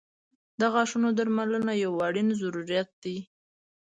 [0.59, 3.17] •د غاښونو درملنه یو اړین ضرورت دی.